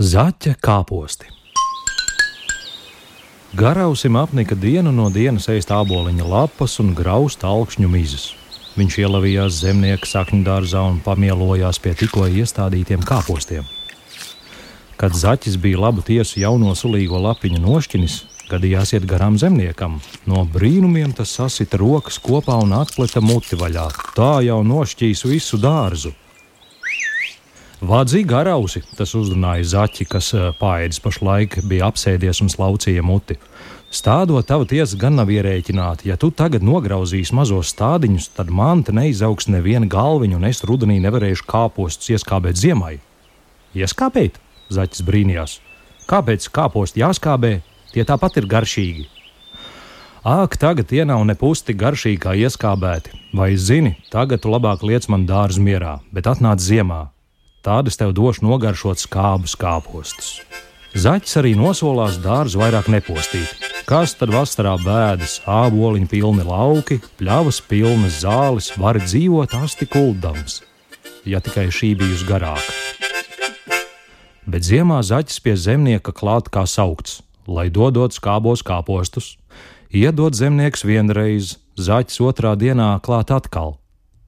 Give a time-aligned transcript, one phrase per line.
[0.00, 1.26] Zaķa kāposti.
[3.52, 8.30] Garausim apnika dienu no dienas ēst āboliņa lapas un graust augšņu mizas.
[8.80, 13.68] Viņš ielavījās zemnieka sakņu dārzā un pamielojās pie tikko iestādītiem kāpostiem.
[14.96, 18.16] Kad zaķis bija labu tiesu jauno sulīgo lapiņu nošķinis,
[18.48, 20.00] gadījās iet garām zemniekam.
[20.24, 23.90] No brīnumiem tas sasita rokas kopā un atpleta muti vaļā.
[24.16, 26.16] Tā jau nošķīs visu dārzu.
[27.80, 33.38] Vādzīgi garausi, tas uzrunāja zaķi, kas eh, pāēdis pašlaik bija apsēdies un slaucīja muti.
[33.90, 36.04] Stādot tavu tiesu gan nav ierēķināta.
[36.04, 40.98] Ja tu tagad nograuzīsi mazos stādiņus, tad man te neizaugs neviena galviņa, un es rudenī
[41.00, 42.98] nevarēšu kāpostus ieskābēt ziemai.
[43.74, 44.36] Ieskāpēt?
[44.70, 45.56] Zaķis brīnījās.
[46.10, 47.54] Kāpēc kāposti jāskābē?
[47.94, 49.06] Tie tāpat ir garšīgi.
[50.20, 53.16] Ak, tagad tie nav ne pusti garšīgi kā ieskābēti.
[53.32, 57.06] Vai zini, tagad tu labāk liec man dārzu mierā, bet atnāc ziemā,
[57.60, 60.38] Tādas tev došu nogaršot skābus kāpostus.
[60.96, 63.52] Zaķis arī nosolās dārzu vairāk nepostīt.
[63.84, 70.62] Kas tad vasarā bēdas, āboliņu pilni lauki, pļavas pilnas zāles, var dzīvot asti kuldams,
[71.28, 72.74] ja tikai šī bijusi garāka.
[74.48, 79.36] Bet ziemā zaķis pie zemnieka klāt kā saukts, lai dodot skābos kāpostus.
[79.92, 83.76] Iedod zemnieks vienreiz, zaķis otrā dienā klāt atkal.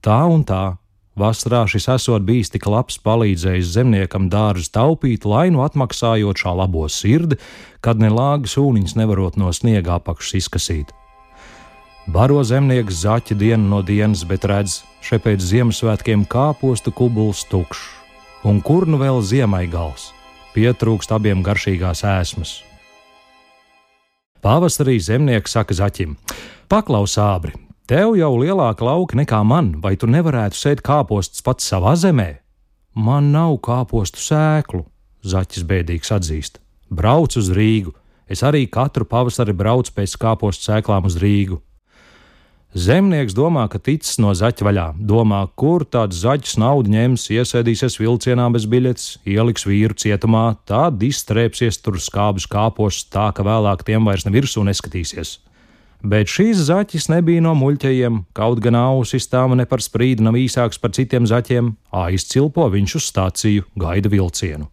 [0.03, 0.82] Tā un tā
[1.19, 6.87] Vasarā šis esot bijis tik labs palīdzējis zemniekam dārzu taupīt, lai nu atmaksājot šā labo
[6.89, 7.37] sirdi,
[7.85, 10.95] kad ne lāgas ūniņas nevarot no sniega apakšas izkasīt.
[12.09, 17.85] Baro zemnieks zaķi dienu no dienas, bet redz, šeit pēc Ziemassvētkiem kāpostu kubuls tukšs,
[18.49, 20.11] un kur nu vēl ziemai gals,
[20.57, 22.57] pietrūkst abiem garšīgās ēsmas.
[24.43, 26.17] Pavasarī zemnieks saka zaķim:
[26.67, 27.53] Paklaus, ābri,
[27.93, 32.39] Tev jau lielāka lauka nekā man, vai tu nevarētu sēt kāpostus pats savā zemē?
[32.97, 34.87] Man nav kāpostu sēklu,
[35.21, 36.57] zaķis bēdīgs atzīst.
[36.89, 37.93] Brauc uz Rīgu,
[38.33, 41.61] es arī katru pavasari braucu pēc kāpostu sēklām uz Rīgu.
[42.73, 48.49] Zemnieks domā, ka ticis no zaķa vaļā, domā, kur tāds zaķis naudu ņems, iesēdīsies vilcienā
[48.57, 54.25] bez biļetes, ieliks vīru cietumā, tad izstrēpsies tur skābus kāpostus tā, ka vēlāk tiem vairs
[54.25, 55.43] ne virsū neskatīsies
[56.03, 60.81] bet šīs zaķis nebija no muļķajiem, kaut gan ausis tām ne par sprīdi nav īsāks
[60.83, 64.69] par citiem zaķiem, aizcilpo viņš uz stāciju, gaida vilcienu.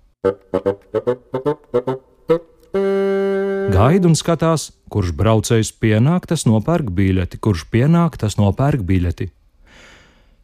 [3.69, 9.29] Gaida un skatās, kurš braucējs pienāk, tas nopērk biļeti, kurš pienāk, tas nopērk biļeti.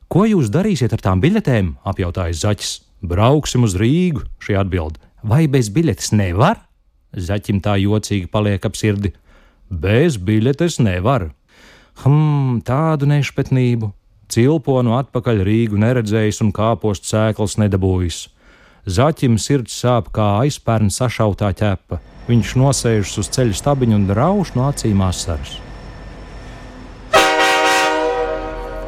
[0.08, 1.74] Ko jūs darīsiet ar tām biļetēm?
[1.84, 2.76] apjautāja zaķis.
[3.06, 5.00] Brauksim uz Rīgu, šī atbild.
[5.26, 6.62] Vai bez biļetes nevar?
[7.12, 9.12] Zaķim tā jocīgi paliek ap sirdi.
[9.70, 11.32] Bez biļetes nevar.
[12.04, 13.92] Hm, tādu nešpatnību.
[14.30, 18.26] Cilponu atpakaļ Rīgu neredzējis un kāpostu sēklas nedabūjis.
[18.86, 22.02] Zaķim sirds sāp kā aizpērn sašautā ķepa.
[22.28, 25.60] Viņš nosēžas uz ceļa stabiņu un rauš no acīm asaras.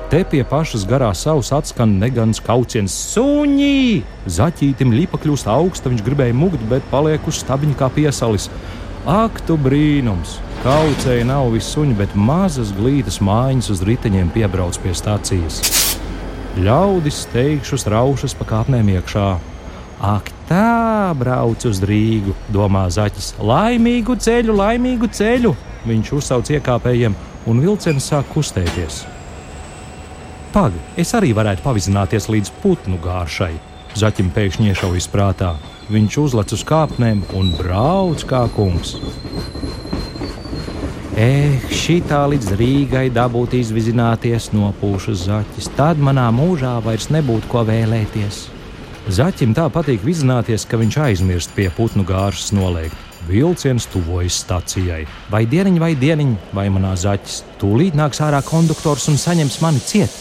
[0.08, 4.06] Te pie pašas garā savas atskan negans kauciens suņī.
[4.32, 8.48] Zaķītim lipa kļūst augsta, viņš gribēja mugt, bet paliek uz stabiņa kā piesalis.
[9.04, 10.38] Ak, tu brīnums!
[10.63, 15.59] Kaucēji nav visi suņi, bet mazas glītas mājiņas uz riteņiem piebrauc pie stācijas.
[16.57, 19.28] Ļaudis steigšus raušas pa kāpnēm iekšā.
[20.01, 23.35] Ak, tā brauc uz Rīgu, domā zaķis.
[23.38, 25.53] Laimīgu ceļu, laimīgu ceļu!
[25.88, 27.13] Viņš uzsauc iekāpējiem,
[27.46, 29.03] un vilciens sāk kustēties.
[30.57, 33.53] Pagaidi, es arī varētu pavizināties līdz putnu gāršai.
[33.97, 35.53] Zaķim pēkšņi iešaujas prātā.
[35.94, 38.97] Viņš uzlec uz kāpnēm un brauc kā kungs.
[41.17, 48.44] Eh, šitā līdz Rīgai dabūt izvizināties nopūšas zaķis, tad manā mūžā vairs nebūtu ko vēlēties.
[49.17, 52.94] Zaķim tā patīk vizināties, ka viņš aizmirst pie putnu gāršas noliekt.
[53.25, 55.07] Vilciens tuvojas stacijai.
[55.33, 60.13] Vai dieniņ, vai dieniņ, vai manā zaķis, tūlīt nāks ārā konduktors un saņems mani ciet.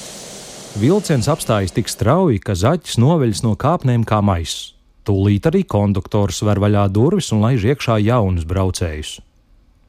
[0.81, 4.73] Vilciens apstājas tik strauji, ka zaķis noveļas no kāpnēm kā maiss.
[5.05, 9.19] Tūlīt arī konduktors ver vaļā durvis un laiž iekšā jaunus braucējus.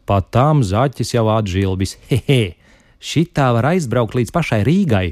[0.07, 1.98] Pat tam zaķis jau atžilbis.
[2.07, 2.56] Hehe,
[3.04, 5.07] šitā var aizbraukt līdz pašai Rīgai.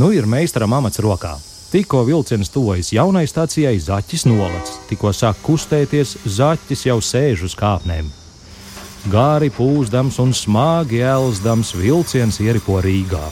[0.00, 1.34] Nu ir meistaram amats rokā.
[1.72, 4.72] Tikko vilciens tuvojas jaunai stācijai, zaķis nolec.
[4.88, 8.08] Tikko sāk kustēties, zaķis jau sēž uz kāpnēm.
[9.12, 13.24] Gāri pūzdams un smagi elzdams vilciens ieripo Rīgā.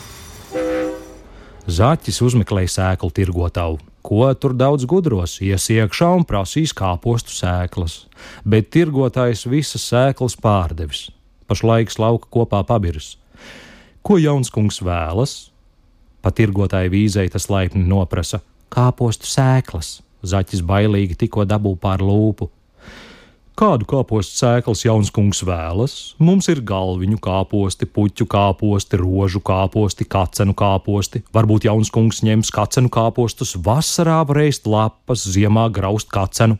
[1.70, 3.89] Zaķis uzmeklēja sēklu tirgotavu.
[4.02, 8.06] Ko tur daudz gudros, ies iekšā un prasīs kāpostu sēklas,
[8.48, 11.10] bet tirgotājs visas sēklas pārdevis.
[11.50, 13.18] Pašlaik lauka kopā pabirs.
[14.02, 15.50] Ko jauns kungs vēlas?
[16.22, 18.40] Pat tirgotāja vīzei tas laipni noprasa-
[18.76, 20.00] kāpostu sēklas.
[20.22, 22.48] Zaķis bailīgi tikko dabū pār lūpu.
[23.60, 25.94] Kādu kāpostu sēklas jauns kungs vēlas?
[26.16, 31.20] Mums ir galviņu kāposti, puķu kāposti, rožu kāposti, kacenu kāposti.
[31.36, 36.56] Varbūt jauns kungs ņems kacenu kāpostus, vasarā varēs lapas, ziemā graust kacenu.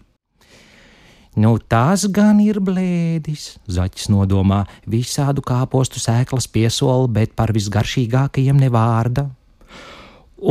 [1.41, 4.67] Nu, tas gan ir blēdis, zaķis nodomā.
[4.85, 9.25] Visādu kāpostu sēklas piesola, bet par visgaršīgākajiem nevārda.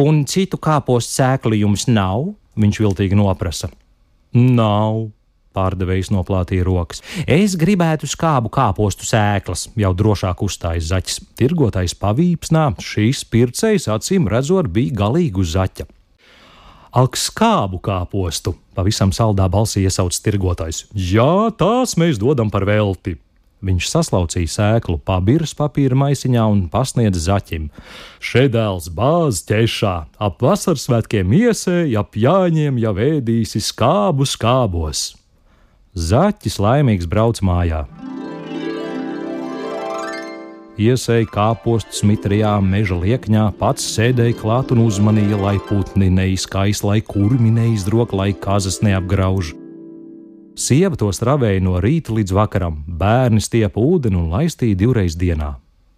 [0.02, 2.32] Un citu kāpostu sēklu jums nav?
[2.58, 3.70] Viņš viltīgi noprasa.
[4.34, 5.12] Nav,
[5.60, 7.04] Pārdevējs noplātīja rokas.
[7.28, 11.22] Es gribētu skābu kāpostu sēklas, jau drošāk uzstājas zaķis.
[11.40, 15.90] Tirgotājs pavīpsnā, šīs pircējs acīm redzot bija galīgi uz zaķa.
[16.90, 18.56] Ak, skābu kāpostu!
[18.74, 20.88] Pavisam saldā balsī iesauc tirgotājs.
[20.96, 23.20] Jā, tās mēs dodam par velti!
[23.60, 27.68] Viņš saslaucīja sēklu pabirs papīra maisiņā un pasniedza zaķim.
[28.24, 35.19] Šedēls bāz ķešā, ap vasaras svētkiem iesēja, ap jāņiem jau ēdīsi skābu skābos.
[36.00, 37.82] Zaķis laimīgs brauc mājā.
[40.80, 47.52] Iesēja kāpostus mitrijā, meža liekņā, pats sēdēja klāt un uzmanīja, lai putni neizkais, lai kurmi
[47.52, 49.52] neizdrok, lai kazas neapgrauž.
[50.56, 55.58] Sieva to stravēja no rīta līdz vakaram, bērni stiepa ūdeni un laistīja divreiz dienā.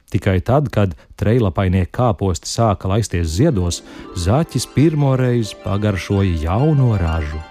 [0.09, 3.83] Tikai tad, kad trejlapainie kāposti sāka laisties ziedos,
[4.17, 7.50] zaķis pirmoreiz pagaršoja jauno ražu.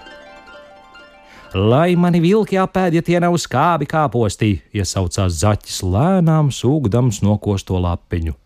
[1.50, 8.36] Lai mani vilki apēd, ja tie nav skābi kāpostī, iesaucās zaķis lēnām, sūgdams nokosto lapiņu.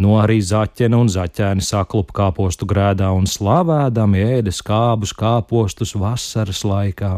[0.00, 7.10] No arī zaķene un zaķēni saklupa kāpostu grēdā un slavēdami ēda skābus kāpostus vasaras laikā.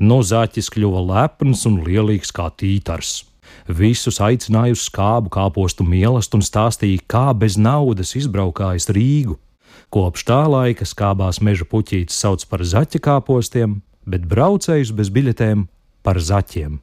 [0.00, 3.26] No zaķis kļuva lepns un lielīgs kā tītars.
[3.68, 9.36] Visus aicināja uz skābu kāpostu mīlestību un stāstīja, kā bez naudas izbraukājis Rīgu.
[9.92, 15.66] Kopš tā laika skābās meža puķītes sauc par zaķa kāpostiem, bet braucējus bez biļetēm
[16.06, 16.80] par zaķiem.